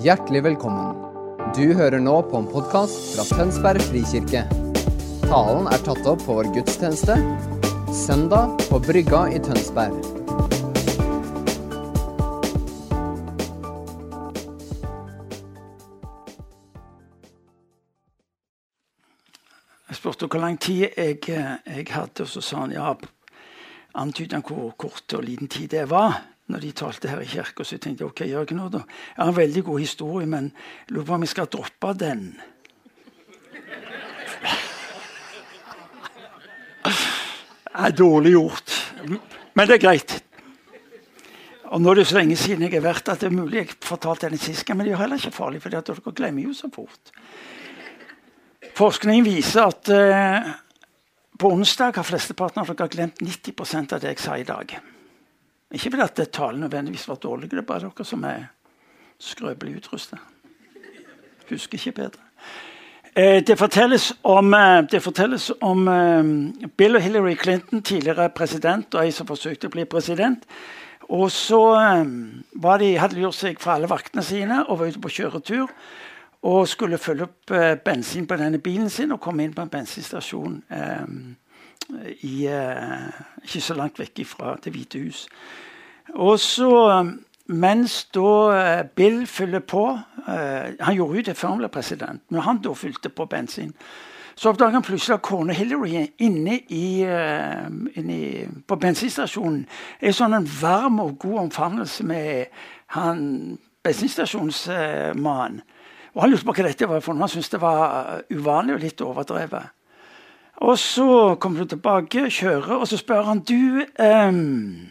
[0.00, 0.94] Hjertelig velkommen.
[1.52, 4.46] Du hører nå på en podkast fra Tønsberg frikirke.
[5.26, 7.18] Talen er tatt opp på vår gudstjeneste
[7.92, 9.98] søndag på Brygga i Tønsberg.
[19.84, 22.96] Jeg spurte hvor lang tid jeg, jeg hadde, og så sa han ja,
[24.00, 27.64] antydet han hvor kort og liten tid det var når de talte her i kirka.
[27.64, 28.84] Så jeg tenkte ok, ikke noe da.
[29.16, 30.50] Jeg har en veldig god historie, men
[30.90, 32.24] lurer på om jeg skal droppe den.
[37.70, 38.72] Det er dårlig gjort,
[39.54, 40.16] men det er greit.
[41.70, 43.76] Og nå er det så lenge siden jeg har vært at det er mulig jeg
[43.86, 46.70] fortalte den sist men det er jo heller ikke farlig, for dere glemmer jo så
[46.74, 47.12] fort.
[48.76, 50.50] Forskning viser at uh,
[51.38, 54.74] på onsdag har flesteparten av dere glemt 90% av det jeg sa i dag.
[55.70, 58.50] Ikke fordi at talen nødvendigvis var dårlig, det er bare dere som er
[59.18, 60.18] skrøpelig utrustet.
[61.50, 62.22] Husker ikke bedre.
[63.16, 68.94] Eh, det fortelles om, eh, det fortelles om eh, Bill og Hillary Clinton, tidligere president,
[68.94, 70.46] og ei som forsøkte å bli president.
[71.10, 71.58] Og så
[72.78, 75.72] de, hadde de gjort seg fra alle vaktene sine og var ute på kjøretur.
[76.46, 77.50] Og skulle følge opp
[77.84, 80.54] bensin på denne bilen sin og komme inn på en bensinstasjon
[82.22, 82.46] i,
[83.44, 85.26] ikke så langt vekk fra Det hvite hus.
[86.14, 86.70] Og så
[87.50, 92.22] mens da Bill fyller på Han gjorde jo det før han ble president.
[92.30, 93.72] Når han da fylte på bensin,
[94.34, 97.02] så oppdager han plutselig at kona Hillary inne, i,
[97.98, 99.66] inne i, på bensinstasjonen
[100.00, 102.46] er sånn en varm og god omfavnelse med
[102.94, 105.60] han bensinstasjonsmannen.
[106.14, 107.22] Og Han lurte på hva dette var for noe.
[107.22, 109.76] Han syntes det var uvanlig og litt overdrevet.
[110.60, 114.88] Og så kommer du tilbake, kjører, og så spør han du um,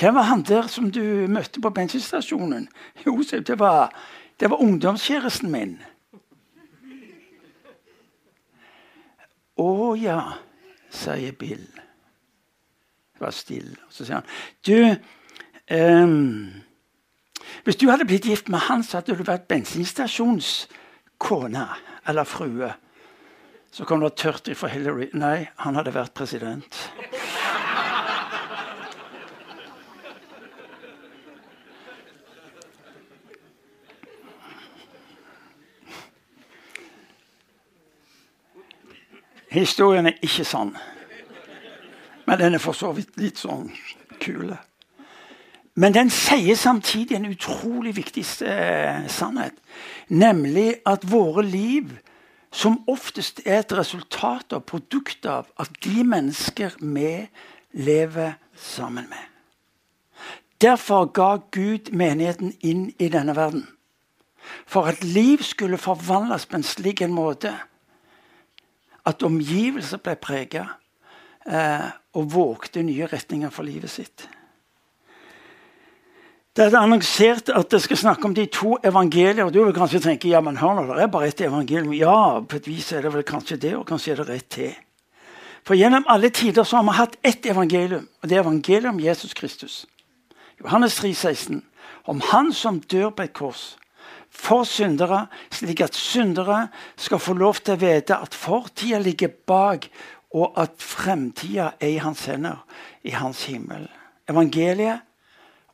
[0.00, 2.68] Hvem var han der som du møtte på bensinstasjonen?
[3.06, 3.92] Jo, det var,
[4.40, 5.82] det var ungdomskjæresten min.
[9.60, 10.20] Å ja,
[10.90, 11.68] sier Bill.
[13.14, 13.76] Det var stille.
[13.86, 14.26] Og så sier han
[14.66, 14.96] Du
[15.70, 16.50] um,
[17.64, 21.66] Hvis du hadde blitt gift med han, så hadde du vært bensinstasjonskone
[22.08, 22.74] eller frue.
[23.74, 25.08] Så kom det tørt ifra Hillary.
[25.18, 26.76] Nei, han hadde vært president.
[39.50, 40.76] Historien er ikke sann,
[42.26, 43.68] Men den er for så vidt litt sånn
[44.22, 44.56] kule.
[45.74, 49.58] Men den sier samtidig en utrolig viktig eh, sannhet.
[50.08, 51.90] Nemlig at våre liv
[52.54, 57.26] som oftest er et resultat og produkt av at de mennesker vi
[57.74, 59.24] lever sammen med.
[60.62, 63.66] Derfor ga Gud menigheten inn i denne verden.
[64.66, 67.50] For at liv skulle forvandles på en slik en måte
[69.04, 70.64] at omgivelser ble prega
[71.48, 74.28] eh, og vågte nye retninger for livet sitt.
[76.54, 79.48] Det er annonsert at det skal snakke om de to evangelier.
[79.50, 81.92] Du vil kanskje tenke ja, men hør nå, det er bare ett evangelium.
[81.98, 84.74] Ja, på et vis er det vel kanskje det, og kanskje er det rett til.
[85.66, 89.00] For gjennom alle tider så har vi hatt ett evangelium, og det er evangeliet om
[89.02, 89.80] Jesus Kristus.
[90.62, 91.64] Johannes 3, 16.
[92.06, 93.64] Om Han som dør på et kors
[94.30, 99.88] for syndere, slik at syndere skal få lov til å vite at fortida ligger bak,
[100.34, 102.62] og at fremtida er i hans hender,
[103.02, 103.88] i hans himmel.
[104.30, 105.02] Evangeliet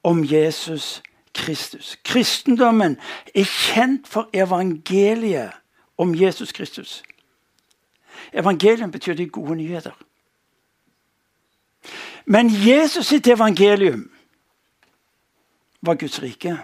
[0.03, 1.03] om Jesus
[1.35, 1.99] Kristus.
[2.05, 2.99] Kristendommen
[3.35, 5.51] er kjent for evangeliet
[5.99, 7.03] om Jesus Kristus.
[8.33, 9.97] Evangelium betyr de gode nyheter.
[12.25, 14.11] Men Jesus sitt evangelium
[15.83, 16.59] var Guds rike.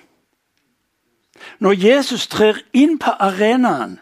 [1.58, 4.00] Når Jesus trer inn på arenaen,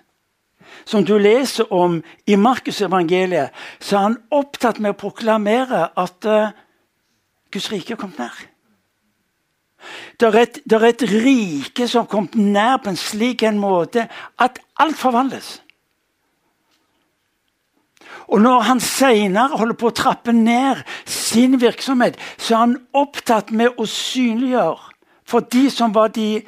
[0.84, 3.50] som du leser om i Markus evangeliet,
[3.80, 6.50] så er han opptatt med å proklamere at uh,
[7.50, 8.53] Guds rike er kommet nær.
[10.20, 14.06] Det er, et, rike som kommet nær på en slik en måte
[14.38, 15.60] at alt forvandles.
[18.28, 23.52] Og når han senere holder på å trappe ned sin virksomhet, så er han opptatt
[23.52, 24.92] med å synliggjøre
[25.28, 26.44] for de som var de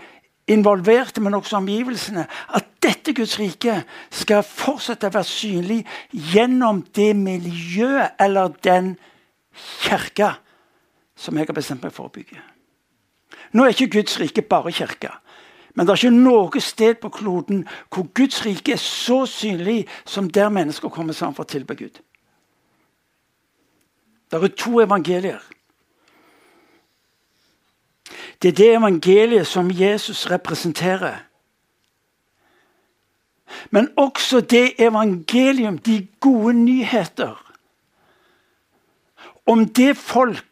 [0.47, 3.81] involverte, men også omgivelsene, at dette Guds rike
[4.15, 5.81] skal fortsette å være synlig
[6.13, 8.95] gjennom det miljøet eller den
[9.83, 10.37] kirka
[11.17, 12.39] som jeg har bestemt meg for å bygge.
[13.57, 15.17] Nå er ikke Guds rike bare kirka.
[15.75, 20.29] Men det er ikke noe sted på kloden hvor Guds rike er så synlig som
[20.31, 22.01] der mennesker kommer sammen for å tilbe Gud.
[24.31, 25.41] Det er to evangelier.
[28.43, 31.27] Det er det evangeliet som Jesus representerer.
[33.71, 37.53] men også det evangelium, de gode nyheter,
[39.47, 40.45] om det folk,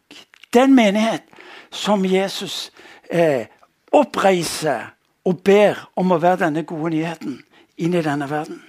[0.55, 1.23] den menighet,
[1.71, 2.73] som Jesus
[3.11, 3.47] eh,
[3.93, 4.93] oppreiser
[5.25, 7.39] og ber om å være denne gode nyheten
[7.81, 8.63] inn i denne verden.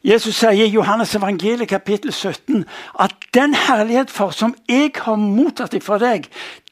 [0.00, 2.64] Jesus sier i Johannes evangeliet kapittel 17
[3.04, 6.30] at den herlighet for som jeg har mottatt fra deg,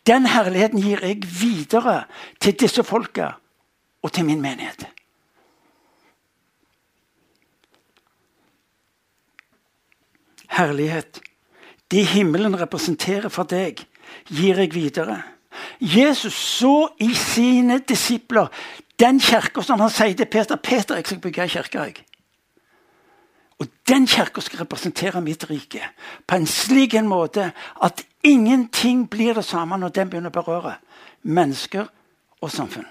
[0.08, 2.06] den herligheten gir jeg videre
[2.40, 3.34] til disse folka
[4.02, 4.86] og til min menighet.
[10.48, 11.20] Herlighet.
[11.90, 13.84] Det himmelen representerer for deg,
[14.26, 15.22] gir jeg videre.
[15.80, 18.46] Jesus så i sine disipler
[19.00, 21.78] den kirka som han sier til Peter Peter, jeg skal bygge ei kirke.
[21.78, 22.04] jeg.
[23.58, 25.82] Og den kirka skal representere mitt rike
[26.26, 30.74] på en slik en måte at ingenting blir det samme når den begynner å berøre
[31.22, 31.86] mennesker
[32.40, 32.86] og samfunn.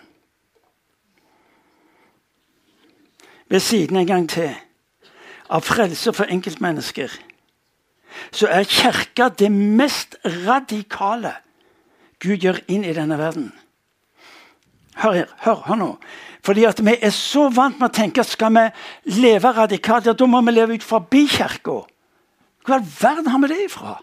[3.50, 4.56] Ved siden en gang til
[5.50, 7.12] av frelse for enkeltmennesker
[8.32, 11.36] så er kirka det mest radikale
[12.24, 13.52] Gud gjør inn i denne verden.
[14.98, 15.90] Hør her, hør, hør nå.
[16.42, 18.64] Fordi at vi er så vant med å tenke at skal vi
[19.20, 21.84] leve radikalt, ja, da må vi leve ut forbi kirka.
[22.66, 24.00] Hvor i all verden har vi det ifra?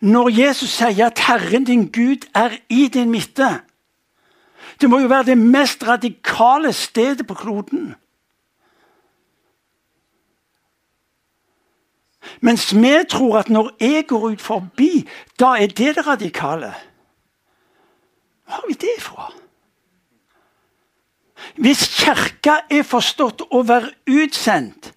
[0.00, 3.60] Når Jesus sier at 'Herren din Gud er i din midte'
[4.80, 7.94] Det må jo være det mest radikale stedet på kloden.
[12.40, 15.08] Mens vi tror at når jeg går ut forbi,
[15.40, 16.74] da er det det radikale.
[18.44, 19.32] Hvor har vi det ifra?
[21.56, 24.92] Hvis Kirka er forstått å være utsendt,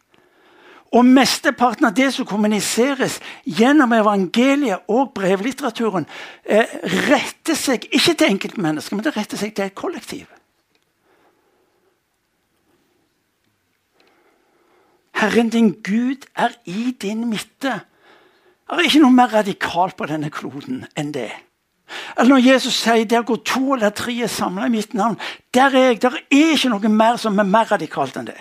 [0.90, 6.08] og mesteparten av det som kommuniseres gjennom evangeliet og brevlitteraturen,
[6.46, 6.66] eh,
[7.10, 10.26] retter seg ikke til enkeltmennesker, men det retter seg til et kollektiv.
[15.20, 17.82] Herren din Gud er i din midte.
[18.70, 21.32] Det er ikke noe mer radikalt på denne kloden enn det.
[22.18, 25.18] Eller når Jesus sier der går to eller tre er samla i mitt navn,
[25.54, 26.02] der er jeg.
[26.02, 28.38] Der er ikke noe mer som er mer radikalt enn det.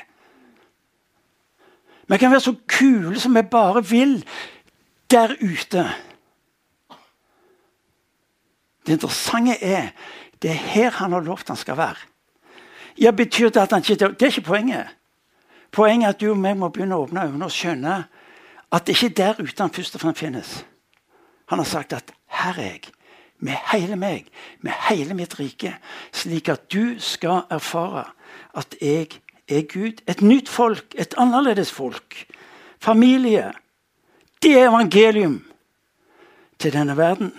[2.09, 4.21] Vi kan være så kule som vi bare vil
[5.11, 5.85] der ute.
[8.87, 9.91] Det interessante er
[10.43, 11.97] det er her han har lovt han skal være.
[12.99, 14.87] Ja, Betyr det at han ikke Det er ikke poenget.
[15.73, 17.97] Poenget er at du og meg må begynne å åpne øynene og skjønne
[18.73, 20.65] at det ikke er der ute han først og fremst finnes.
[21.49, 22.93] Han har sagt at 'her er jeg'
[23.41, 24.27] med hele meg,
[24.61, 25.77] med hele mitt rike,
[26.13, 28.05] slik at du skal erfare
[28.55, 29.09] at jeg
[29.49, 30.03] er Gud.
[30.07, 32.27] Et nytt folk, et annerledes folk.
[32.81, 33.53] Familie.
[34.43, 35.45] Det er evangelium
[36.59, 37.33] til denne verden.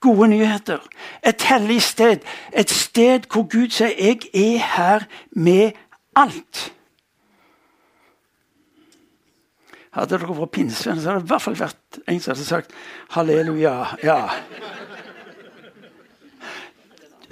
[0.00, 0.78] Gode nyheter.
[1.26, 2.18] Et hellig sted.
[2.52, 5.72] Et sted hvor Gud sier 'Jeg er her med
[6.18, 6.75] alt'.
[9.96, 12.74] Hadde dere vært pinnsvenner, så hadde det i hvert fall vært en som hadde sagt
[13.16, 13.76] halleluja.
[14.04, 14.20] ja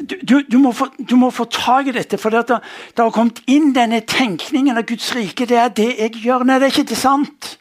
[0.04, 3.40] du, du, må få, du, må få, tak i dette, for det, det har kommet
[3.50, 5.46] inn denne tenkningen av Guds rike.
[5.48, 6.44] Det er det jeg gjør.
[6.44, 7.54] Nei, det er ikke det sant.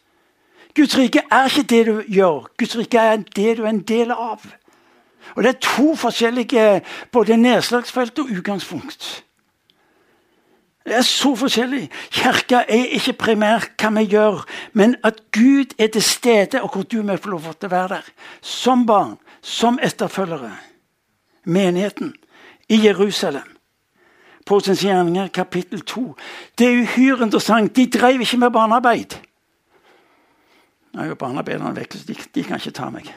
[0.76, 2.50] Guds rike er ikke det du gjør.
[2.60, 4.46] Guds rike er det du er en del av.
[5.36, 6.82] Og Det er to forskjellige
[7.12, 9.24] både nedslagsfelt og utgangspunkt.
[10.84, 11.88] Det er så forskjellig.
[12.12, 16.84] Kirka er ikke primært hva vi gjør, men at Gud er til stede, og hvor
[16.84, 18.10] du må få lov til å være der.
[18.42, 20.52] Som barn, som etterfølgere.
[21.46, 22.14] Menigheten
[22.70, 23.48] i Jerusalem.
[24.46, 26.16] På gjerninger, kapittel 2.
[26.58, 27.76] Det er uhyre interessant.
[27.76, 29.16] De drev ikke med barnearbeid.
[30.94, 33.08] Nå er jo barnearbeiderne vekk, så de, de, kan ikke ta meg.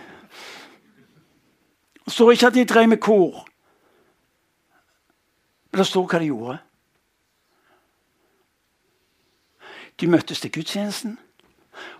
[2.06, 3.42] Det står ikke at de drev med kor.
[5.73, 6.58] Men det står hva de gjorde.
[10.00, 11.17] De møttes til gudstjenesten,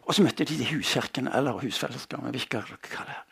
[0.05, 2.47] og så møtte de til huskirken eller husfellesskapet.
[2.53, 3.23] Hva det.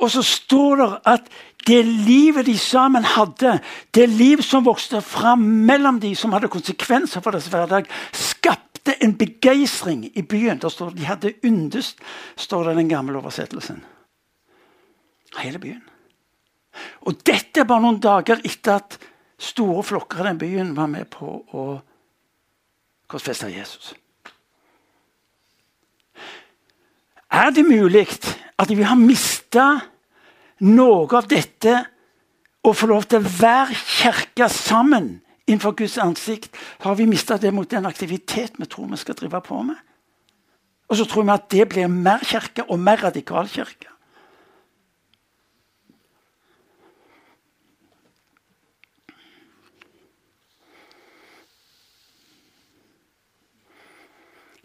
[0.00, 1.26] Og så står det at
[1.68, 3.58] det livet de sammen hadde,
[3.94, 9.12] det liv som vokste fram mellom de som hadde konsekvenser for deres hverdag, skapte en
[9.18, 10.58] begeistring i byen.
[10.58, 12.00] Der står det, De hadde undest,
[12.36, 13.84] står det i den gamle oversettelsen.
[15.38, 15.84] Hele byen.
[17.04, 18.96] Og dette er bare noen dager etter at
[19.40, 21.66] store flokker i den byen var med på å
[23.10, 23.92] korsfeste Jesus.
[27.30, 28.06] Er det mulig
[28.58, 29.66] at vi har mista
[30.66, 31.76] noe av dette
[32.66, 37.70] å få lov til å kirke sammen innenfor Guds ansikt, har vi mista det mot
[37.70, 39.78] den aktivitet vi tror vi skal drive på med.
[40.90, 43.89] Og så tror vi at det blir mer kirke og mer radikal kirke.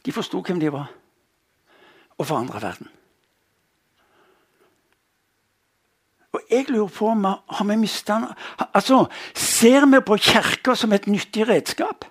[0.06, 0.92] De forsto hvem de var,
[2.18, 2.92] og forandra verden.
[6.36, 8.20] Og jeg lurer på om har vi mista
[8.74, 12.06] altså, Ser vi på Kirka som et nyttig redskap?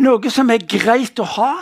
[0.00, 1.52] Noe som er greit å ha?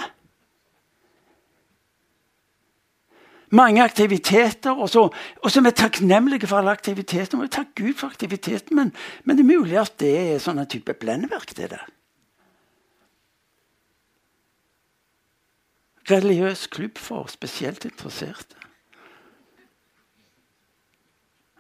[3.55, 7.39] Mange aktiviteter, og så, og så er takknemlige for alle aktiviteter.
[7.41, 8.91] Vi takker Gud for aktiviteten, men,
[9.25, 11.55] men, det er mulig at det er sånn type blendeverk.
[11.57, 11.87] det der.
[16.11, 18.57] Religiøs klubb for spesielt interesserte.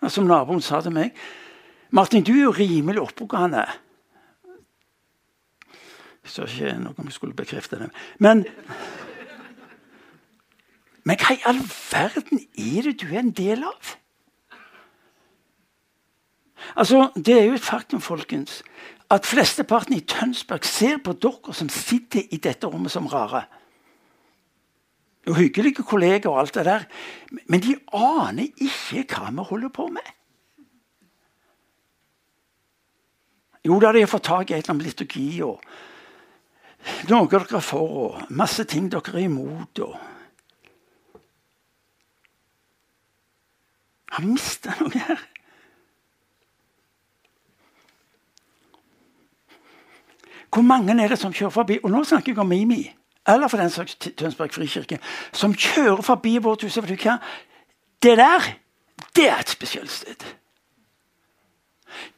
[0.08, 1.16] Som naboen sa til meg
[1.90, 3.64] Martin, du er jo rimelig oppegående.
[6.24, 7.88] Jeg sa ikke noe om jeg skulle bekrefte det.
[8.20, 8.44] Men
[11.08, 13.94] men hva i all verden er det du er en del av?
[16.76, 18.62] Altså, Det er jo et faktum folkens,
[19.10, 23.46] at flesteparten i Tønsberg ser på dere som sitter i dette rommet, som rare.
[25.28, 26.86] Og hyggelige kolleger og alt det der.
[27.46, 30.14] Men de aner ikke hva vi holder på med.
[33.66, 35.60] Jo da, de har fått tak i et eller annet liturgi og
[37.10, 39.80] noe dere er for, og masse ting dere er imot.
[39.82, 39.98] og
[44.14, 45.26] Har mista noe her?
[50.48, 51.76] Hvor mange er det som kjører forbi?
[51.84, 52.86] Og nå snakker jeg om Mimi,
[53.28, 54.98] eller for den saks Tønsberg frikirke,
[55.32, 56.76] som kjører forbi vårt hus.
[56.76, 57.18] Vet du hva?
[58.02, 58.50] Det der,
[59.16, 60.24] det er et spesielt sted.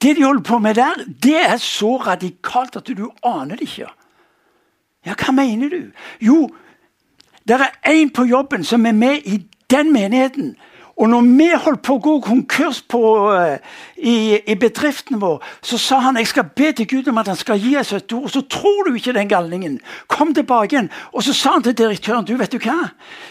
[0.02, 3.88] Det de holder på med der, det er så radikalt at du aner det ikke.
[5.06, 5.82] Ja, hva mener du?
[6.20, 6.50] Jo,
[7.48, 9.40] det er én på jobben som er med i
[9.70, 10.56] den menigheten
[11.00, 12.98] og når vi holdt på å gå konkurs på,
[13.32, 13.54] uh,
[13.96, 17.38] i, i, bedriften vår, så sa han jeg skal be til Gud om at han
[17.40, 18.28] skal gi oss et ord.
[18.28, 19.78] Så tror du ikke den galningen.
[20.12, 20.90] Kom tilbake igjen.
[21.16, 22.90] Og så sa han til direktøren du vet du hva?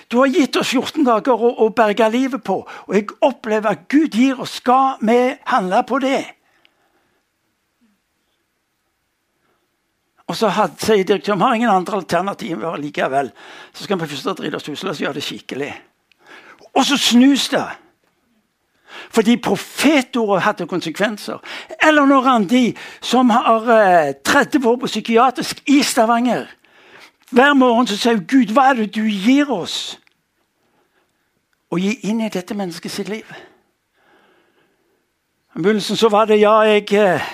[0.09, 2.63] Du har gitt oss 14 dager å, å berge livet på.
[2.87, 4.57] Og jeg opplever at Gud gir oss.
[4.63, 5.19] Skal vi
[5.51, 6.23] handle på det?
[10.29, 10.49] Og så
[10.81, 13.29] sier direktøren vi har ingen andre alternativer likevel.
[13.77, 15.71] Så skal vi først drite oss usle og gjøre det skikkelig.
[16.79, 17.65] Og så snus det.
[19.11, 21.37] Fordi profetordet hadde konsekvenser.
[21.87, 23.61] Eller når Randi, som har
[24.07, 26.45] eh, 30 år på psykiatrisk i Stavanger
[27.31, 29.99] Hver morgen så sier hun, 'Gud, hva er det du gir oss?'
[31.69, 33.25] Å gi inn i dette mennesket sitt liv.
[35.55, 37.27] I begynnelsen så var det ja, jeg eh,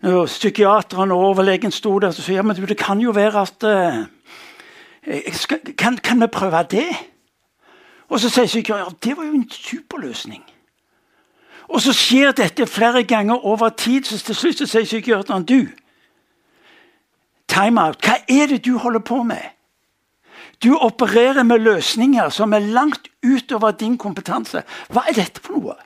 [0.00, 3.64] Når psykiateren og overlegen sto der, så sa ja, men det kan jo være at
[3.64, 6.88] eh, skal, kan, kan vi prøve det?
[8.08, 10.44] Og så sier sykepleieren ja, det var jo en superløsning.
[11.66, 15.66] Og så skjer dette flere ganger over tid, så til slutt så sier sykepleieren du,
[17.50, 17.98] time out.
[18.04, 19.42] Hva er det du holder på med?
[20.62, 24.62] Du opererer med løsninger som er langt utover din kompetanse.
[24.88, 25.76] Hva er dette for noe?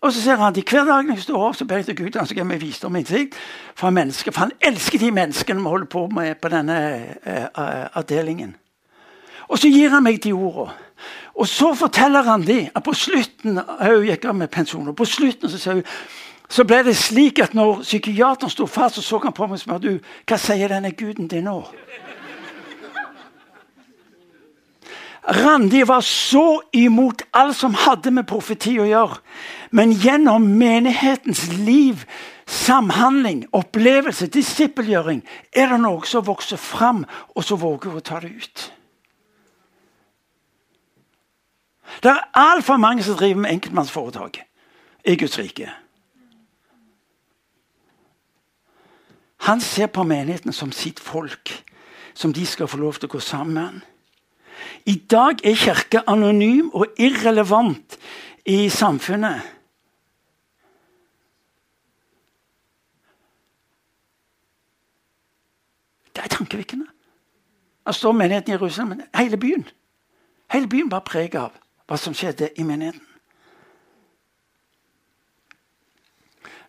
[0.00, 2.18] Og så ser han de hver dag jeg står opp, så ber jeg til Gud
[2.18, 3.38] han skal gi visdom og innsikt.
[3.74, 3.90] For
[4.40, 6.78] han elsker de menneskene vi holder på med på denne
[7.26, 8.54] uh, avdelingen.
[9.48, 10.74] Og så gir han meg de ordene.
[11.36, 15.04] Og så forteller han de, at på slutten hun gikk av med pensjon, og på
[15.04, 15.82] slutten så, hun,
[16.48, 19.60] så ble det slik at når psykiateren sto fast, så så han på meg og
[19.60, 21.60] spurte hva sier denne guden din nå.
[25.26, 29.18] Randi var så imot alt som hadde med profeti å gjøre.
[29.74, 32.04] Men gjennom menighetens liv,
[32.46, 37.02] samhandling, opplevelse, disippelgjøring, er det noe som vokser fram,
[37.34, 38.68] og så våger hun å ta det ut.
[42.02, 44.38] Det er altfor mange som driver med enkeltmannsforetak
[45.04, 45.70] i Guds rike.
[49.36, 51.64] Han ser på menigheten som sitt folk,
[52.14, 53.82] som de skal få lov til å gå sammen.
[54.86, 57.98] I dag er Kirka anonym og irrelevant
[58.46, 59.44] i samfunnet.
[66.16, 66.86] Det er tankevekkende.
[67.86, 69.68] Det står menigheten i Jerusalem, hele byen.
[70.50, 71.52] Hele byen var preget av
[71.86, 73.04] hva som skjedde i menigheten.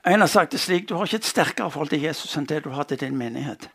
[0.08, 2.62] En har sagt det slik du har ikke et sterkere forhold til Jesus enn det
[2.64, 3.68] du har til din menighet.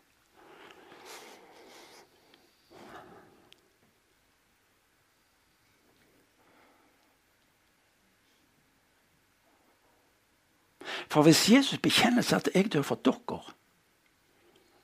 [11.13, 13.43] For hvis Jesus bekjenner seg at jeg dør for dere,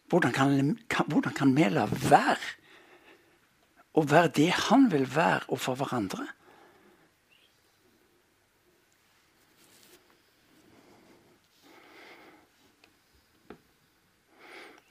[0.10, 2.38] hvordan kan, hvordan kan vi la være
[3.98, 6.28] å være det han vil være, og for hverandre?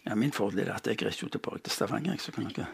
[0.08, 2.16] Ja, Min fordel er at jeg reiser jo tilbake til Stavanger.
[2.16, 2.66] så kan dere...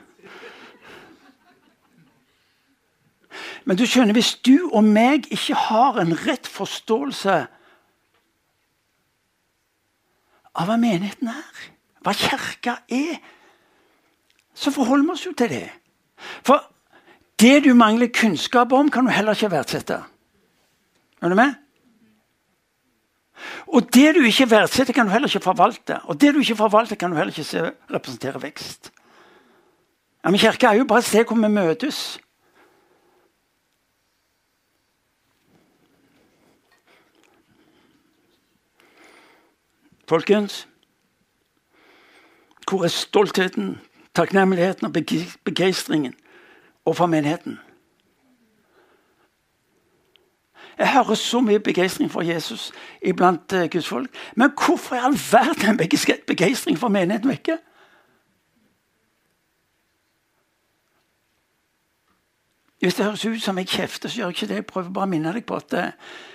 [3.65, 7.39] Men du skjønner, hvis du og meg ikke har en rett forståelse
[10.55, 11.63] av hva menigheten er,
[12.05, 13.19] hva kirka er,
[14.55, 15.67] så forholder vi oss jo til det.
[16.47, 16.63] For
[17.41, 19.99] det du mangler kunnskap om, kan du heller ikke verdsette.
[21.23, 21.64] Er du med?
[23.67, 26.01] Og det du ikke verdsetter, kan du heller ikke forvalte.
[26.05, 28.93] Og det du ikke forvalter, kan du heller ikke se representere vekst.
[30.25, 32.21] Ja, men Kirka er jo bare et sted hvor vi møtes.
[40.09, 40.69] Folkens,
[42.69, 43.81] hvor er stoltheten,
[44.15, 44.93] takknemligheten og
[45.45, 46.15] begeistringen
[46.85, 47.59] overfor menigheten?
[50.79, 54.11] Jeg hører så mye begeistring for Jesus iblant uh, Guds folk.
[54.37, 57.59] Men hvorfor i all verden er begeistring for menigheten vekke?
[62.79, 64.55] Hvis det høres ut som jeg kjefter, så gjør jeg ikke det.
[64.55, 66.33] Jeg prøver bare å minne deg på at det, uh,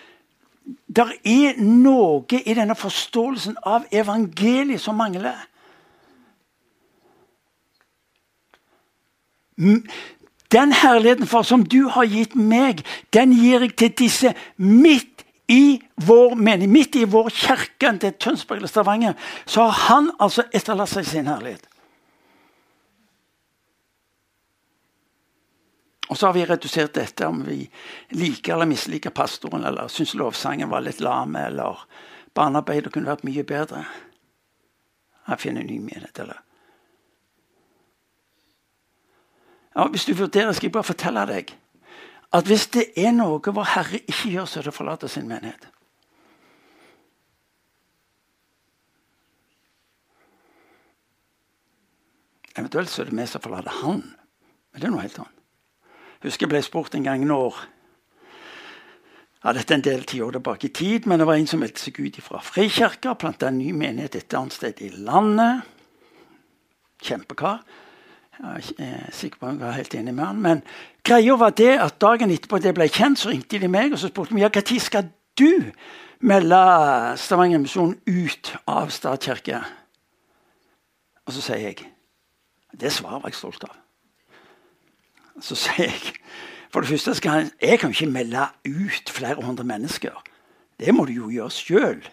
[0.87, 5.37] der er noe i denne forståelsen av evangeliet som mangler.
[10.51, 12.81] Den herligheten far, som du har gitt meg,
[13.13, 18.61] den gir jeg til disse midt i vår mening, midt i vår kirke, til Tønsberg
[18.61, 19.13] eller Stavanger.
[19.45, 21.69] Så har han altså etterlatt seg sin herlighet.
[26.09, 27.61] Og så har vi redusert dette om vi
[28.17, 31.85] liker eller misliker pastoren, eller syns lovsangen var litt lam, eller
[32.33, 33.83] barnearbeidet kunne vært mye bedre.
[35.29, 36.41] Jeg finner ny menighet, eller
[39.75, 41.55] Ja, hvis du vurderer, skal jeg bare fortelle deg
[42.33, 45.29] at hvis det er noe vår Herre ikke gjør, så er det å forlate sin
[45.29, 45.65] menighet.
[52.59, 54.03] Eventuelt så er det vi som forlater Han.
[54.69, 55.35] Men det er noe helt annet.
[56.25, 57.57] Husker jeg ble spurt en gang når
[59.39, 61.79] ja, Dette er en del tiår tilbake i tid, men det var en som meldte
[61.79, 65.63] seg ut fra Frikirka, planta en ny menighet et annet sted i landet.
[66.99, 67.61] Kjempekar.
[68.39, 70.61] Jeg er sikker på han var helt enig med han, men
[71.03, 74.07] greia var det at dagen etterpå det ble kjent, så ringte de meg og så
[74.07, 75.71] spurte de, ja, når skal du
[76.19, 76.59] melde
[77.19, 79.59] Stavanger Misjon ut av Stad kirke.
[81.27, 81.85] Og så sier jeg
[82.79, 83.75] Det svaret var jeg stolt av.
[85.41, 86.15] Så sier jeg
[86.69, 90.13] For det første skal jeg, jeg kan ikke melde ut flere hundre mennesker.
[90.79, 92.03] Det må du jo gjøre sjøl.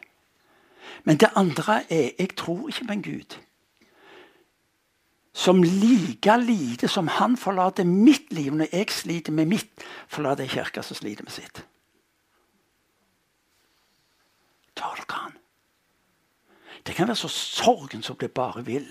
[1.04, 3.36] Men det andre er jeg tror ikke på en Gud
[5.36, 10.80] som like lite som han forlater mitt liv når jeg sliter med mitt, forlater kirka
[10.82, 11.60] som sliter med sitt.
[14.76, 15.36] Tar dere han?
[16.86, 18.88] Det kan være så sorgen som det bare vil.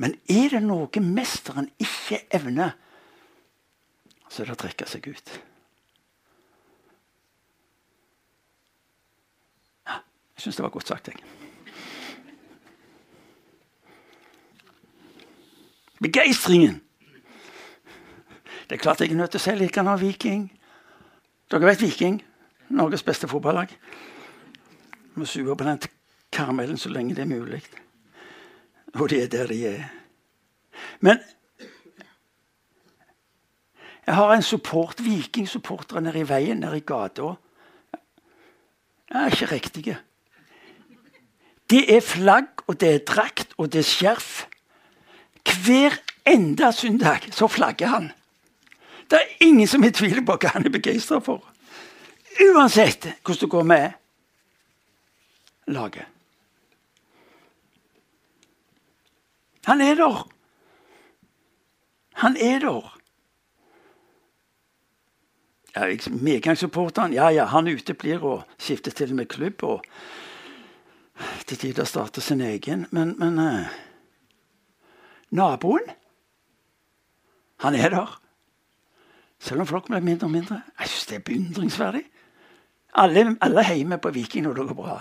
[0.00, 2.72] Men er det noe mesteren ikke evner,
[4.30, 5.34] så er det å trekke seg ut.
[9.84, 11.12] Ja, jeg syns det var godt sagt.
[11.12, 11.39] jeg.
[16.02, 16.82] Begeistringen!
[18.68, 20.44] Det er klart jeg er nødt til å si litt om Viking.
[21.50, 22.20] Dere vet Viking?
[22.70, 23.72] Norges beste fotballag.
[25.18, 25.80] Må suge på den
[26.32, 27.62] karamellen så lenge det er mulig.
[28.94, 29.88] Og det er der de er.
[31.00, 31.18] Men
[34.06, 37.34] jeg har en support, vikingsupporter nede i veien, nede i gata.
[39.10, 39.98] Jeg er ikke riktige.
[41.70, 44.46] Det er flagg, og det er drakt, og det er skjerf.
[45.64, 48.12] Hver enda søndag så flagger han.
[49.10, 51.42] Det er ingen som er tvil på hva han er begeistra for.
[52.40, 53.90] Uansett hvordan det går med
[55.66, 56.06] laget.
[59.64, 60.28] Han er der.
[62.12, 62.96] Han er der.
[65.74, 69.62] Ja, Medgangssupporteren ja, ja, han uteblir og skifter til med klubb.
[69.62, 69.84] og
[71.46, 72.86] Til tider starter sin egen.
[72.90, 73.66] Men, men uh,
[75.30, 75.90] Naboen,
[77.60, 78.20] han er der.
[79.40, 80.62] Selv om folk blir mindre og mindre.
[80.78, 82.02] Jeg syns det er beundringsverdig.
[82.94, 85.00] Alle, alle hjemme på Viking når det går bra.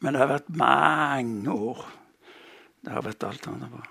[0.00, 1.84] Men det har vært mange år
[2.82, 3.84] det har vært alt annet bra.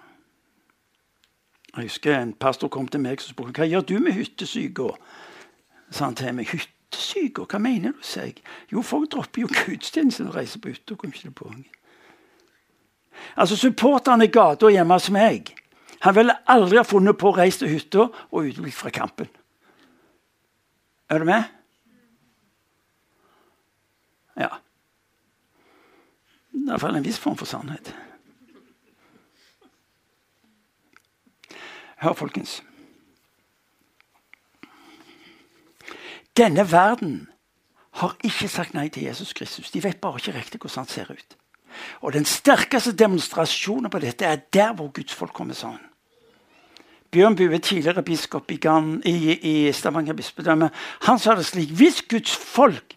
[1.72, 4.90] Jeg husker en pastor kom til meg og spurte hva gjør du med hyttesyka.
[5.92, 6.50] sa han til meg.
[6.52, 8.02] Hyttesyka, Hva mener du?
[8.04, 8.44] sa jeg.
[8.72, 10.96] Jo, folk dropper jo gudstjenesten og reiser på hytta.
[10.96, 11.54] Kom ikke på.
[13.36, 15.54] Altså Supporterne i gata hjemme hos meg
[16.02, 19.28] han ville aldri ha funnet på å reise til hytta og utebli fra kampen.
[21.14, 21.44] Er du med?
[24.40, 24.50] Ja.
[26.52, 27.94] Det er iallfall en viss form for sannhet.
[32.02, 32.64] Hør, folkens.
[36.38, 37.28] Denne verden
[38.02, 39.70] har ikke sagt nei til Jesus Kristus.
[39.70, 41.38] De vet bare ikke riktig hvordan han ser ut.
[42.02, 45.82] Og Den sterkeste demonstrasjonen på dette er der hvor Guds folk kommer sammen.
[47.12, 50.70] Bjørn Bue, tidligere biskop i, Gan, i, i Stavanger bispedømme,
[51.02, 52.96] han sa det slik Hvis Guds folk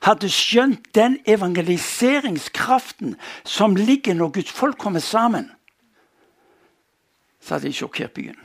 [0.00, 5.50] hadde skjønt den evangeliseringskraften som ligger når Guds folk kommer sammen,
[7.40, 8.36] så hadde de sjokkert byen.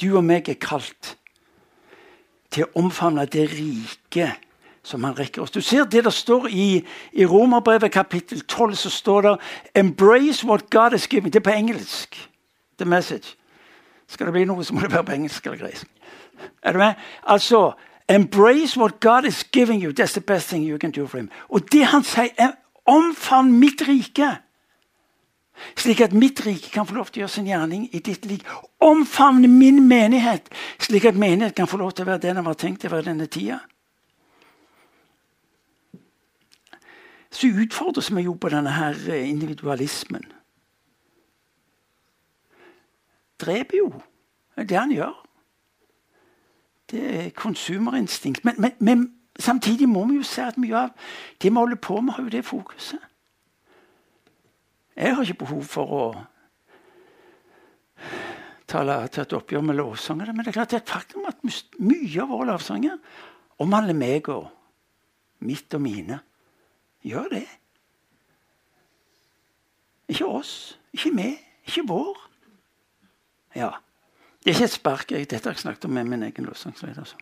[0.00, 1.19] Du og meg er kalt
[2.50, 4.32] til å omfavne det rike
[4.82, 5.50] som han rekker oss.
[5.50, 9.36] Du ser det der står i, i Romerbrevet kapittel 12, så står det
[9.78, 11.30] 'Embrace what God is giving'.
[11.30, 12.30] Det er på engelsk.
[12.78, 13.36] The message.
[14.08, 15.86] Skal det bli noe, så må det være på engelsk eller gresk.
[16.62, 16.94] Er du med?
[17.26, 17.72] Altså,
[18.08, 19.92] Embrace what God is giving you.
[19.92, 21.30] That's the best thing you can do for him.
[21.48, 22.50] Og det han sier, er
[22.86, 24.36] omfavn mitt rike.
[25.76, 28.44] Slik at mitt rike kan få lov til å gjøre sin gjerning i ditt liv.
[28.80, 30.48] Omfavne min menighet,
[30.80, 33.10] slik at menighet kan få lov til å være den den var tenkt å være
[33.10, 33.60] denne tida.
[37.30, 40.24] Så utfordres vi jo på denne her eh, individualismen.
[43.40, 43.92] Dreper jo.
[44.56, 45.14] Det det han gjør.
[46.90, 48.44] Det er konsumerinstinkt.
[48.44, 50.90] Men, men, men samtidig må vi jo se at mye av
[51.42, 52.98] det vi holder på med, har jo det fokuset.
[55.00, 56.04] Jeg har ikke behov for å
[58.68, 61.40] tale, til et oppgjør med lovsangere, men det er klart det er et faktum at
[61.80, 62.98] mye av våre lovsanger
[63.64, 64.50] omhandler meg og
[65.48, 66.20] mitt og mine.
[67.06, 67.46] Gjør det.
[70.12, 70.52] Ikke oss,
[70.92, 71.30] ikke vi,
[71.64, 72.20] ikke vår.
[73.56, 73.70] Ja.
[74.40, 75.14] Det er ikke et spark.
[75.16, 77.00] Dette har jeg snakket om med min egen lovsangsleder.
[77.00, 77.16] Altså.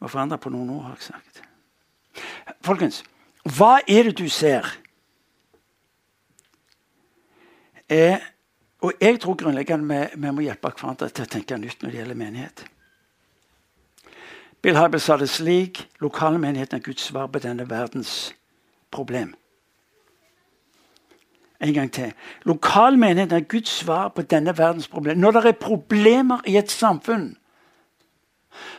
[0.00, 1.42] Må forandre på noen ord, har jeg sagt.
[2.64, 3.00] Folkens,
[3.56, 4.68] hva er det du ser?
[7.88, 8.16] Eh,
[8.80, 12.00] og jeg tror grunnleggende vi, vi må hjelpe hverandre til å tenke nytt når det
[12.02, 12.64] gjelder menighet.
[14.62, 18.34] Bill Hybel sa det slik lokalmenigheten er Guds svar på denne verdens
[18.90, 19.34] problem.
[21.60, 22.12] En gang til.
[22.46, 25.18] Lokalmenigheten er Guds svar på denne verdens problem.
[25.18, 27.36] Når det er problemer i et samfunn,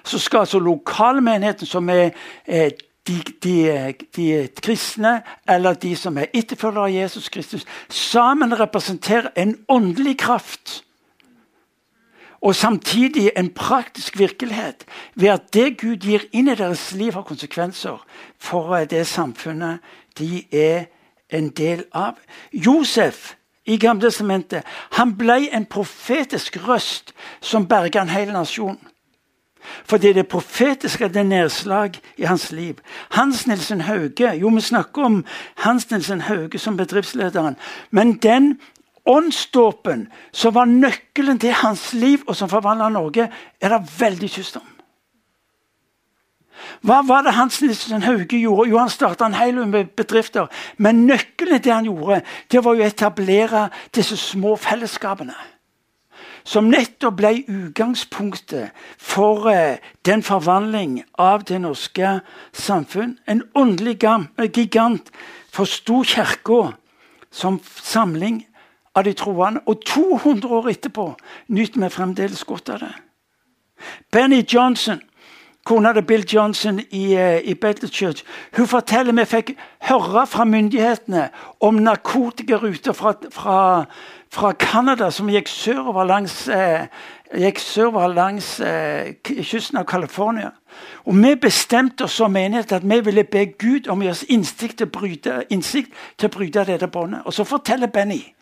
[0.04, 2.12] så skal altså lokalmenigheten, som er
[2.46, 2.72] eh,
[3.10, 9.56] de, de, de, kristne eller de som er etterfølgere av Jesus Kristus, sammen representerer en
[9.68, 10.84] åndelig kraft.
[12.42, 17.28] Og samtidig en praktisk virkelighet ved at det Gud gir inn i deres liv, har
[17.28, 18.00] konsekvenser
[18.40, 19.84] for det samfunnet
[20.20, 20.88] de er
[21.30, 22.16] en del av.
[22.54, 23.34] Josef
[23.66, 24.66] i Gamle testamentet
[24.98, 28.80] han ble en profetisk røst som berga en hel nasjon.
[29.86, 32.80] Fordi det profetiske er nedslag i hans liv.
[33.12, 37.58] Hans Nilsen Hauge Jo, vi snakker om Hans Nilsen Hauge som bedriftslederen.
[37.92, 38.60] Men den
[39.06, 43.30] åndsdåpen som var nøkkelen til hans liv, og som forvandla Norge,
[43.62, 44.68] er det veldig tyst om.
[46.82, 48.70] Hva var det Hans Nilsen Hauge gjorde?
[48.70, 50.48] Jo, Han starta en hel med bedrifter.
[50.78, 55.36] Men nøkkelen til det han gjorde, det var å etablere disse små fellesskapene
[56.44, 62.20] som nettopp ble utgangspunktet for eh, den forvandling av det norske
[62.54, 63.18] samfunn.
[63.28, 65.12] En åndelig eh, gigant
[65.52, 66.74] forsto Kirka
[67.32, 68.46] som samling
[68.96, 69.62] av de troende.
[69.66, 71.12] Og 200 år etterpå
[71.48, 72.94] nyter vi fremdeles godt av det.
[74.12, 75.02] Benny Johnson,
[75.70, 77.56] kona til Bill Johnson i, uh, i
[77.94, 78.24] Church,
[78.58, 79.52] hun forteller vi fikk
[79.86, 81.30] høre fra myndighetene
[81.62, 83.60] om narkotikaruter fra, fra
[84.30, 86.86] fra Canada som gikk sørover langs, eh,
[87.34, 90.52] gikk sørover langs eh, kysten av California.
[91.06, 94.26] Og Vi bestemte oss som menighet at vi ville be Gud om å gi oss
[94.30, 97.22] innsikt til å bryte, innsikt til å bryte dette båndet.
[97.26, 98.34] Og så forteller Benny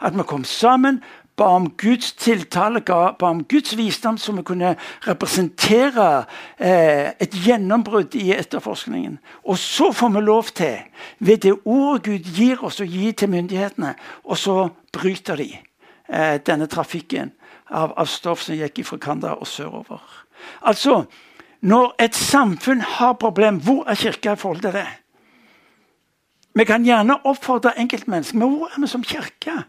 [0.00, 1.02] at vi kom sammen,
[1.38, 4.74] ba om Guds tiltale, ba om Guds visdom, så vi kunne
[5.06, 6.24] representere
[6.58, 9.18] eh, et gjennombrudd i etterforskningen.
[9.44, 10.76] Og så får vi lov til,
[11.18, 14.58] ved det ordet Gud gir oss, å gi til myndighetene, og så
[14.92, 17.32] bryter de eh, denne trafikken
[17.70, 20.02] av, av, stoff som gikk fra Kanda og sørover.
[20.66, 21.04] Altså,
[21.60, 24.88] når et samfunn har problem, hvor er kirka i forhold til det?
[26.58, 29.62] Vi kan gjerne oppfordre enkeltmennesker, men hvor er vi som kirke?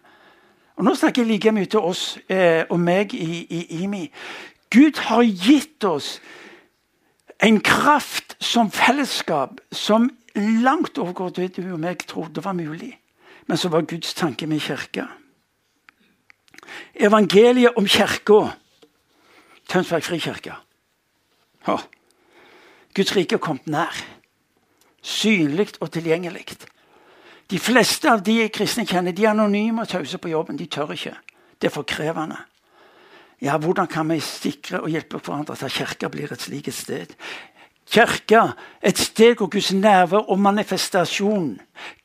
[0.79, 4.05] Og Nå snakker jeg like mye til oss eh, og meg i, i IMI.
[4.71, 6.21] Gud har gitt oss
[7.43, 10.07] en kraft som fellesskap som
[10.63, 12.93] langt overgår det du og meg trodde var mulig.
[13.47, 15.09] Men så var Guds tanke med kirka.
[16.95, 18.39] Evangeliet om kirka.
[19.67, 20.55] Tønsberg frikirke.
[22.95, 23.99] Guds rike er kommet nær.
[25.01, 26.55] Synlig og tilgjengelig.
[27.49, 30.57] De fleste av de kristne kjenner, de er anonyme og tause på jobben.
[30.57, 31.15] De tør ikke.
[31.57, 32.37] Det er for krevende.
[33.41, 37.15] Ja, Hvordan kan vi sikre og hjelpe hverandre at kirka blir et slikt sted?
[37.89, 41.55] Kirka, et sted hvor Guds nerve og manifestasjon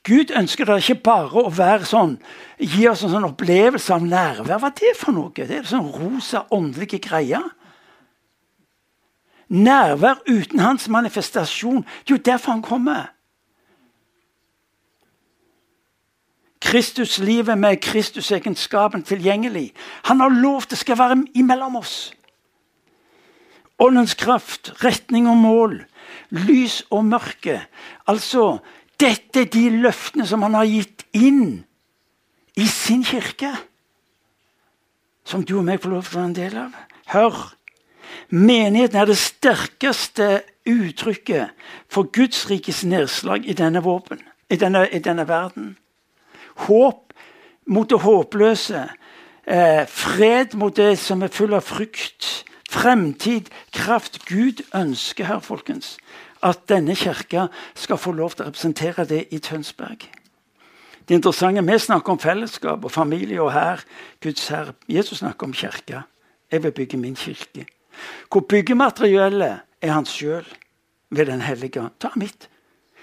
[0.05, 2.15] Gud ønsker det ikke bare å være sånn,
[2.61, 4.63] gi oss en sånn opplevelse av nærvær.
[4.63, 5.33] Hva er det for noe?
[5.35, 7.45] Det er sånn rosa, åndelige greier.
[9.49, 11.83] Nærvær uten hans manifestasjon.
[12.05, 13.11] Det er jo derfor han kommer.
[16.65, 19.73] Kristuslivet med Kristusegenskapen tilgjengelig.
[20.09, 22.15] Han har lov til å være imellom oss.
[23.79, 25.77] Åndens kraft, retning og mål,
[26.31, 27.59] lys og mørke.
[28.09, 28.63] Altså,
[29.01, 31.65] dette er de løftene som han har gitt inn
[32.57, 33.51] i sin kirke.
[35.25, 36.81] Som du og meg får lov til å være en del av.
[37.13, 37.45] Hør!
[38.31, 40.29] Menigheten er det sterkeste
[40.71, 41.53] uttrykket
[41.93, 45.75] for Guds rikes nedslag i denne, våpen, i denne, i denne verden.
[46.55, 47.13] Håp
[47.67, 48.89] mot det håpløse.
[49.47, 52.45] Eh, fred mot det som er full av frykt.
[52.71, 54.25] Fremtid, kraft.
[54.27, 55.97] Gud ønsker her, folkens,
[56.43, 60.09] at denne kirka skal få lov til å representere det i Tønsberg.
[61.09, 63.85] Det interessante Vi snakker om fellesskap og familie og her.
[64.21, 64.73] Guds herre.
[64.89, 66.03] Jesus snakker om kirka.
[66.51, 67.67] Jeg vil bygge min kirke.
[68.33, 70.45] Hvor byggemateriellet er han sjøl
[71.11, 72.49] ved Den hellige Ta mitt.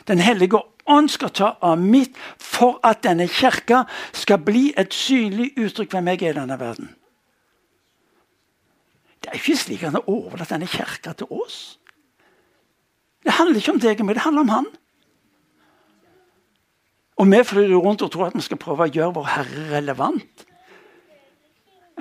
[0.07, 0.57] Den hellige
[0.91, 6.11] ånd skal ta av mitt for at denne kirka skal bli et synlig uttrykk hvem
[6.11, 6.91] jeg er i denne verden.
[9.21, 11.79] Det er ikke slik han har overlatt denne kirka til oss.
[13.21, 14.69] Det handler ikke om deg og meg, det handler om han.
[17.21, 20.45] Og vi flyr rundt og tror at vi skal prøve å gjøre vår Herre relevant.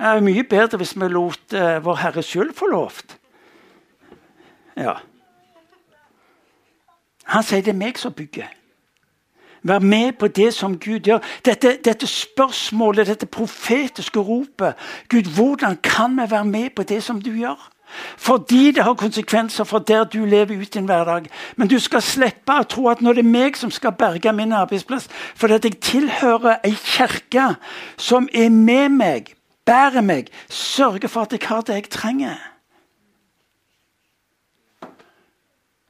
[0.01, 3.19] Det er mye bedre hvis vi lot uh, Vår Herre sjøl få lovt.
[4.79, 4.95] Ja.
[7.29, 8.49] Han sier det er meg som bygger.
[9.63, 11.19] Vær med på det som Gud gjør.
[11.45, 14.73] Dette, dette, spørsmålet, dette profetiske ropet
[15.09, 17.69] Gud, hvordan kan vi være med på det som du gjør?
[18.17, 21.25] Fordi det har konsekvenser for der du lever ut din hverdag.
[21.55, 25.09] Men du skal slippe å tro at nå er meg som skal berge min arbeidsplass.
[25.35, 27.55] For at jeg tilhører ei kirke
[27.97, 32.39] som er med meg, bærer meg, sørger for at jeg har det jeg trenger.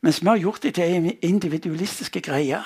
[0.02, 2.66] Mens vi har gjort det til individualistiske greier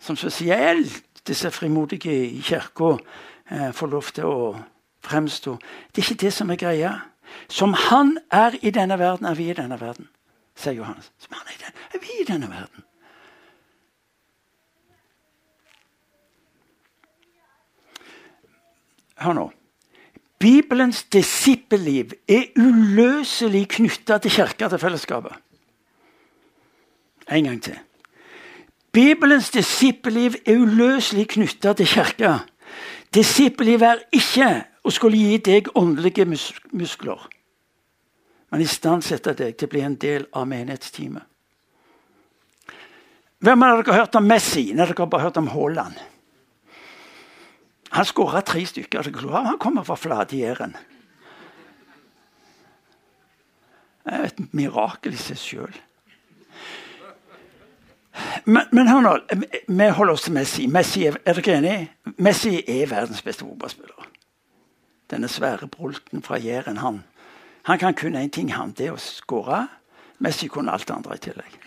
[0.00, 2.96] som spesielt disse frimodige i kirka
[3.50, 4.42] eh, får lov til å
[5.04, 5.56] fremstå.
[5.92, 6.92] Det er ikke det som er greia.
[7.48, 10.08] Som han er i denne verden, er vi i denne verden,
[10.56, 11.10] sier Johannes.
[11.20, 12.84] Som han er, i den, er vi i denne verden.
[19.18, 19.48] Hør nå.
[20.38, 25.34] Bibelens disippelliv er uløselig knytta til kirka, til fellesskapet.
[27.28, 27.80] En gang til.
[28.92, 32.38] Bibelens disippelliv er uløselig knytta til kirka.
[33.14, 34.48] Disippelliv er ikke
[34.84, 37.20] å skulle gi deg åndelige mus muskler,
[38.50, 41.24] men istandsette deg til å bli en del av menighetsteamet.
[43.38, 45.98] Hvem av dere har hørt om Messi når dere har bare hørt om Haaland?
[47.94, 49.06] Han skåra tre stykker.
[49.32, 50.74] Han kommer fra Flatjæren.
[54.04, 55.78] Det er et mirakel i seg sjøl.
[58.44, 59.18] Men, men nå,
[59.68, 60.66] vi holder oss til Messi.
[60.66, 61.76] Messi er, er dere enig?
[62.18, 64.08] Messi er verdens beste fotballspiller.
[65.10, 66.76] Denne svære brulten fra Jæren.
[66.82, 67.02] Han,
[67.62, 68.74] han kan kun én ting, han.
[68.76, 69.66] Det å skåre.
[70.18, 71.58] Messi kunne alt det andre i tillegg.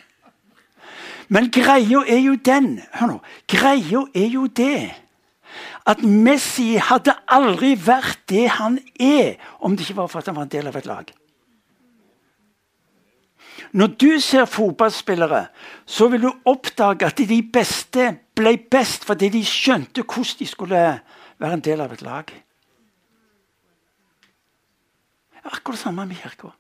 [1.31, 3.21] Men greia er jo den Hør nå.
[3.47, 4.91] Greia er jo det
[5.87, 10.37] at Messi hadde aldri vært det han er, om det ikke var for at han
[10.37, 11.09] var en del av et lag.
[13.73, 15.45] Når du ser fotballspillere,
[15.85, 20.81] så vil du oppdage at de beste ble best fordi de skjønte hvordan de skulle
[21.39, 22.33] være en del av et lag.
[25.45, 26.51] Akkurat det samme med kirka.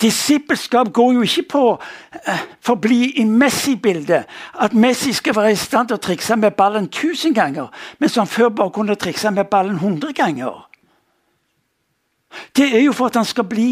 [0.00, 4.28] Disippelskap går jo ikke på uh, for å bli i Messi-bildet.
[4.60, 8.28] At Messi skal være i stand til å trikse med ballen 1000 ganger, mens han
[8.28, 10.66] før bare kunne trikse med ballen 100 ganger.
[12.56, 13.70] Det er jo for at han skal bli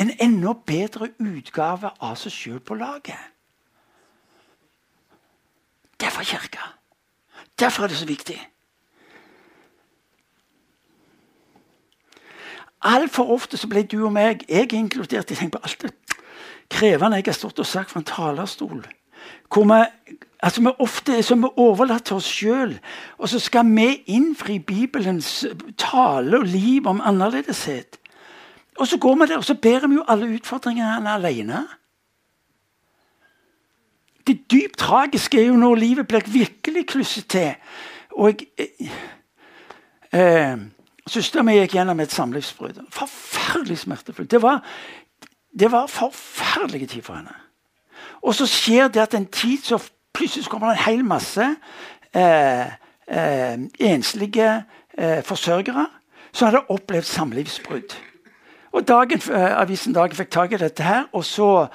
[0.00, 3.18] en enda bedre utgave av seg sjøl på laget.
[6.00, 6.70] Derfor kirka.
[7.60, 8.38] Derfor er det så viktig.
[12.80, 15.92] Altfor ofte så ble du og meg, jeg inkludert, jeg tenker på alt det
[16.70, 18.84] krevende jeg har stått og sagt fra en talerstol.
[19.52, 22.76] Hvor vi, altså vi ofte er som vi overlater til oss sjøl,
[23.18, 25.44] og så skal vi innfri Bibelens
[25.76, 27.98] tale og liv om annerledeshet.
[28.80, 31.66] Og så går vi der og så bærer vi jo alle utfordringene alene.
[34.26, 37.54] Det dypt tragiske er jo når livet blir virkelig klusset til.
[38.10, 38.90] Og jeg,
[40.12, 40.58] eh,
[41.10, 42.80] Søstera mi gikk gjennom et samlivsbrudd.
[42.94, 44.30] Forferdelig smertefullt.
[44.30, 44.64] Det var,
[45.58, 47.34] det var forferdelig tid for henne.
[48.22, 49.78] Og så skjer det at en tid så
[50.14, 51.46] plutselig kommer det en hel masse
[52.14, 52.66] eh,
[53.08, 54.62] eh, enslige
[54.98, 55.86] eh, forsørgere
[56.32, 57.96] som hadde opplevd samlivsbrudd.
[58.72, 61.68] Og dagen, eh, Avisen Dagen fikk tak i dette her, og så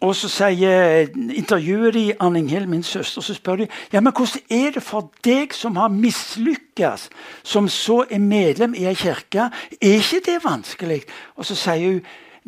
[0.00, 4.40] og så sier, intervjuer de Anning Hill, min søster, så spør de ja, men hvordan
[4.50, 7.10] er det for deg som har mislykkes,
[7.42, 9.50] som så er medlem i ei kirke.
[9.76, 11.02] Er ikke det vanskelig?
[11.36, 12.00] Og så sier hun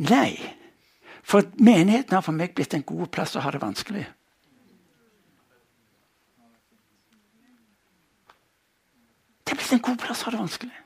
[0.09, 0.33] nei.
[1.23, 4.07] For menigheten har for meg blitt en god plass å ha det vanskelig.
[9.45, 10.82] Det er blitt en god plass å ha det vanskelig.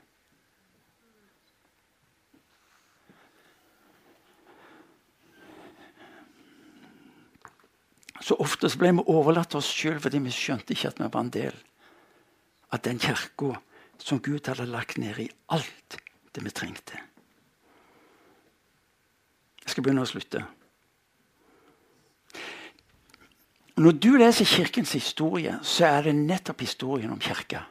[8.26, 11.22] Så ofte ble vi overlatt til oss sjøl fordi vi skjønte ikke at vi var
[11.22, 11.58] en del
[12.74, 13.52] av den kirka
[14.02, 15.98] som Gud hadde lagt ned i alt
[16.34, 16.98] det vi trengte.
[19.62, 20.42] Jeg skal begynne å slutte.
[23.76, 27.66] Når du leser Kirkens historie, så er det nettopp historien om kirka.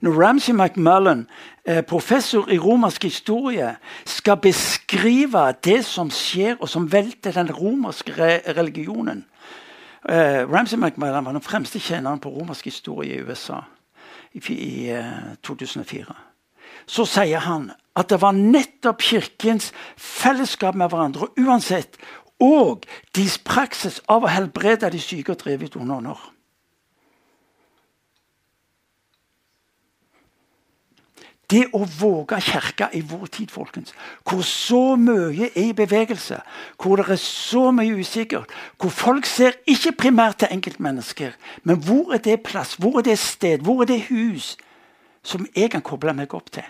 [0.00, 1.26] Når Ramsay McMullen,
[1.64, 8.12] eh, professor i romersk historie, skal beskrive det som skjer, og som velter den romerske
[8.56, 9.24] religionen
[10.08, 13.60] eh, Ramsay McMullen var den fremste tjeneren på romersk historie i USA
[14.32, 14.40] i,
[15.42, 16.00] 2004.
[16.00, 16.14] Eh,
[16.86, 21.96] Så sier han at det var nettopp kirkens fellesskap med hverandre, uansett,
[22.40, 22.84] og
[23.16, 26.16] deres praksis av å helbrede de syke og drive ut onde
[31.50, 33.92] Det å våge kirka i vår tid, folkens,
[34.26, 36.40] hvor så mye er i bevegelse,
[36.82, 38.50] hvor det er så mye usikkert,
[38.82, 43.18] hvor folk ser ikke primært til enkeltmennesker, men hvor er det plass, hvor er det
[43.22, 44.56] sted, hvor er det hus
[45.22, 46.66] som jeg kan koble meg opp til?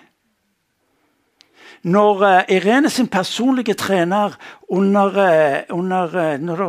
[1.87, 4.35] Når uh, Irene sin personlige trener
[4.69, 6.63] under, uh, under uh, når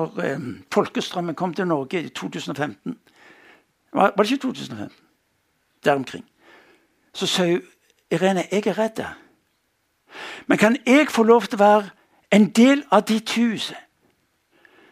[0.73, 2.97] folkestrømmen kom til Norge i 2015
[3.93, 4.93] Var, var det ikke 2015?
[5.85, 6.25] Der omkring.
[7.13, 7.61] Så sa hun
[8.11, 9.03] Irene, jeg er redd.
[10.47, 11.89] Men kan jeg få lov til å være
[12.31, 13.73] en del av ditt hus,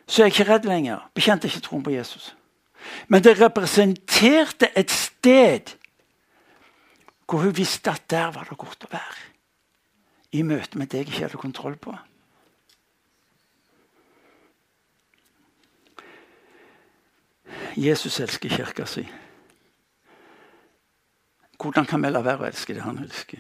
[0.07, 1.07] så er jeg ikke redd lenger.
[1.15, 2.35] Bekjente ikke troen på Jesus.
[3.07, 5.73] Men det representerte et sted
[7.25, 9.23] hvor hun visste at der var det godt å være.
[10.37, 11.95] I møte med det jeg ikke hadde kontroll på.
[17.75, 19.03] Jesus elsker kirka si.
[21.65, 23.39] Hvordan kan vi la være å elske det han elsker?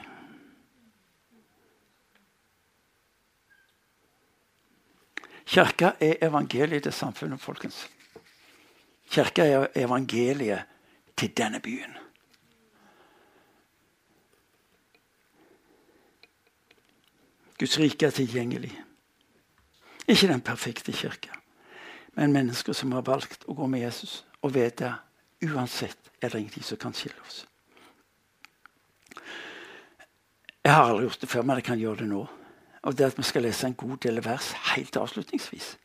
[5.45, 7.83] Kirka er evangeliet til samfunnet, folkens.
[9.13, 10.65] Kirka er evangeliet
[11.13, 11.93] til denne byen.
[17.59, 18.73] Guds rike er tilgjengelig.
[20.07, 21.37] Ikke den perfekte kirka,
[22.17, 24.95] men mennesker som har valgt å gå med Jesus og vite
[25.45, 27.45] uansett er det ingenting som kan skille oss.
[30.65, 32.23] Jeg har aldri gjort det før, men jeg kan gjøre det nå.
[32.85, 35.77] Og det at Vi skal lese en god del vers helt avslutningsvis.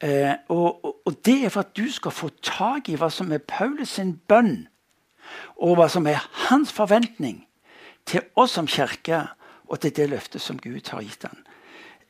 [0.00, 3.32] Eh, og, og, og, Det er for at du skal få tak i hva som
[3.32, 4.68] er Paulus sin bønn,
[5.56, 7.46] og hva som er hans forventning
[8.06, 9.26] til oss som kirke,
[9.68, 11.38] og til det løftet som Gud har gitt ham.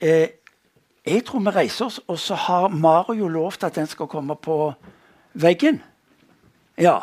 [0.01, 0.29] Eh,
[1.07, 4.75] jeg tror vi reiser oss, og så har Mario lovt at den skal komme på
[5.33, 5.83] veggen.
[6.79, 6.99] Ja.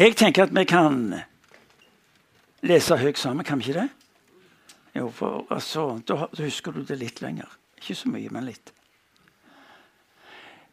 [0.00, 0.94] Jeg tenker at vi kan
[2.64, 3.88] lese høyt sammen, kan vi ikke det?
[4.96, 7.50] Jo, for altså, da, da husker du det litt lenger.
[7.76, 8.72] Ikke så mye, men litt.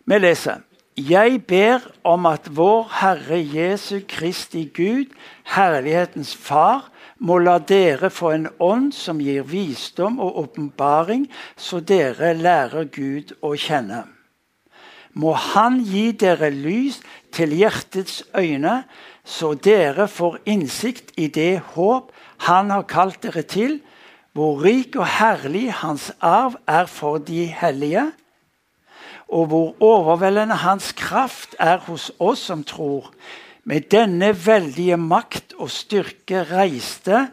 [0.07, 0.63] Vi leser.
[0.95, 5.11] Jeg ber om at vår Herre Jesu Kristi Gud,
[5.51, 6.88] herlighetens Far,
[7.19, 13.36] må la dere få en ånd som gir visdom og åpenbaring, så dere lærer Gud
[13.43, 14.05] å kjenne.
[15.17, 17.01] Må Han gi dere lys
[17.34, 18.84] til hjertets øyne,
[19.28, 22.13] så dere får innsikt i det håp
[22.47, 23.80] Han har kalt dere til,
[24.32, 28.11] hvor rik og herlig Hans arv er for de hellige,
[29.28, 33.09] og hvor overveldende Hans kraft er hos oss som tror.
[33.63, 37.28] Med denne veldige makt og styrke reiste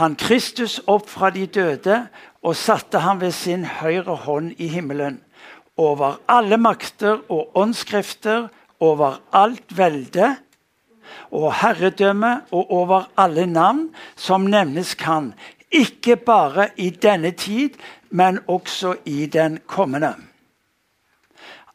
[0.00, 2.06] han Kristus opp fra de døde
[2.42, 5.20] og satte ham ved sin høyre hånd i himmelen,
[5.76, 8.48] over alle makter og åndskrifter
[8.80, 10.34] over alt velde
[11.30, 15.32] og herredømme og over alle navn som nevnes kan,
[15.72, 17.78] ikke bare i denne tid,
[18.10, 20.14] men også i den kommende.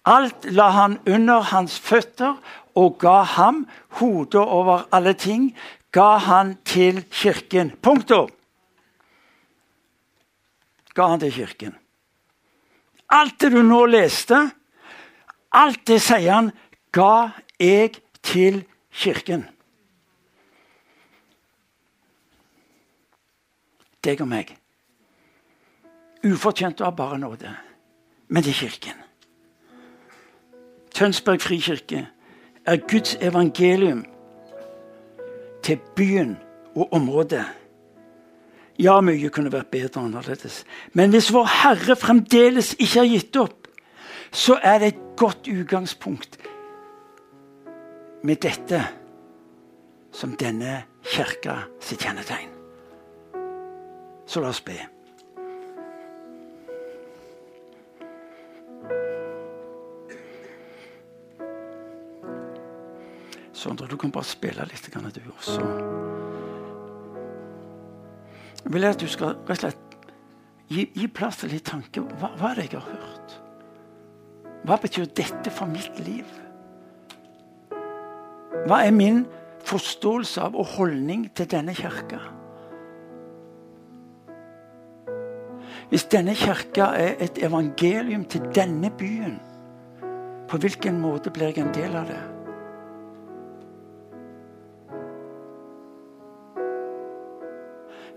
[0.06, 2.38] Alt la han under hans føtter
[2.78, 3.66] og ga ham
[4.00, 5.50] hodet over alle ting,
[5.92, 7.74] ga han til kirken.
[7.82, 8.30] Punktum.
[10.94, 11.76] Ga han til kirken.
[13.10, 14.40] Alt det du nå leste,
[15.52, 16.50] alt det sier han,
[16.92, 17.30] ga
[17.60, 18.74] jeg til kirken.
[24.04, 24.54] Deg og meg.
[26.26, 27.52] Ufortjent av bare nåde.
[28.28, 29.04] Men det er kirken.
[30.98, 32.08] Tønsberg frikirke
[32.66, 34.06] er Guds evangelium
[35.64, 36.38] til byen
[36.76, 37.46] og området.
[38.80, 40.64] Ja, mye kunne vært bedre annerledes.
[40.94, 43.68] Men hvis Vår Herre fremdeles ikke har gitt opp,
[44.32, 46.38] så er det et godt utgangspunkt
[48.22, 48.82] med dette
[50.12, 52.54] som denne kirka sitt kjennetegn.
[54.28, 54.78] Så la oss be.
[63.58, 65.62] Sondre, du kan bare spille litt, du også.
[68.64, 69.98] Jeg vil at du skal rett og slett
[70.68, 72.04] gi, gi plass til litt tanke.
[72.20, 73.38] Hva, hva er det jeg har hørt?
[74.68, 76.28] Hva betyr dette for mitt liv?
[78.68, 79.24] Hva er min
[79.68, 82.20] forståelse av og holdning til denne kirka?
[85.88, 89.38] Hvis denne kirka er et evangelium til denne byen,
[90.48, 92.24] på hvilken måte blir jeg en del av det?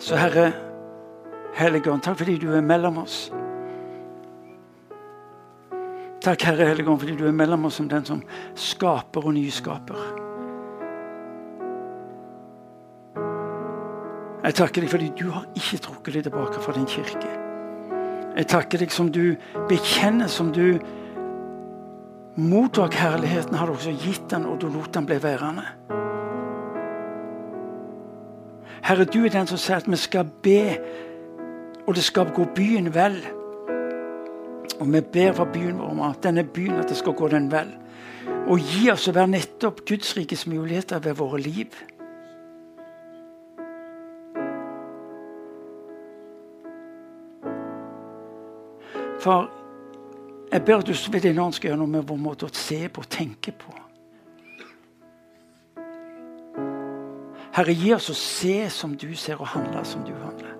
[0.00, 0.50] Så Herre,
[1.54, 3.28] Helligånd, takk fordi du er mellom oss.
[6.24, 8.24] Takk, Herre Helligånd, fordi du er mellom oss som den som
[8.58, 10.19] skaper og nyskaper.
[14.50, 17.28] Jeg takker deg fordi du har ikke trukket deg tilbake fra din kirke.
[18.34, 19.36] Jeg takker deg som du
[19.70, 20.80] bekjenner, som du
[22.34, 25.62] mottok herligheten, har du også gitt den, og du lot den bli værende.
[28.88, 30.64] Herre, du er den som sier at vi skal be,
[31.86, 33.20] og det skal gå byen vel.
[34.80, 37.52] Og vi ber for byen vår om at denne byen at det skal gå den
[37.54, 37.70] vel.
[38.50, 41.70] Og gi oss å være nettopp Guds rikes muligheter ved våre liv.
[49.20, 49.50] For
[50.52, 52.88] jeg ber at du ved din ånd skal gjøre noe med vår måte å se
[52.88, 53.74] på og tenke på.
[57.54, 60.56] Herre, gi oss å se som du ser, og handle som du handler.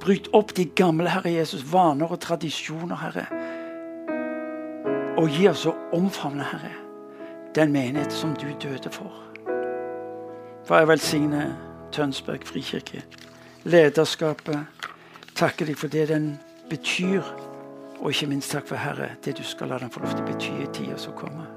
[0.00, 3.26] Bryt opp de gamle Herre Jesus, vaner og tradisjoner, Herre.
[5.20, 6.72] Og gi oss å omfavne, Herre,
[7.54, 9.12] den menighet som du døde for.
[10.64, 11.52] For jeg velsigner
[11.92, 13.04] Tønsberg frikirke,
[13.68, 14.79] lederskapet.
[15.36, 16.32] Takker deg for det den
[16.70, 17.22] betyr,
[18.00, 20.28] og ikke minst takk for, Herre, det du skal la den få lov til å
[20.28, 21.48] bety i tida som kommer.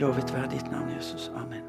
[0.00, 1.30] Lovet være ditt navn, Jesus.
[1.36, 1.64] Amen.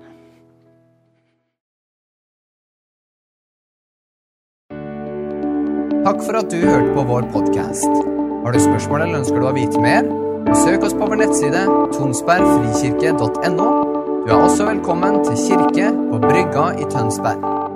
[6.08, 7.92] Takk for at du hørte på vår podkast.
[8.46, 10.08] Har du spørsmål eller ønsker du å vite mer?
[10.56, 11.66] Søk oss på vår nettside
[11.98, 13.68] tonsbergfrikirke.no.
[14.24, 17.67] Du er også velkommen til kirke på Brygga i Tønsberg.